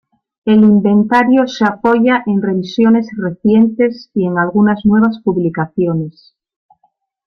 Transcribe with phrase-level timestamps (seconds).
[0.45, 6.35] El inventario se apoya en revisiones recientes y en algunas nuevas publicaciones.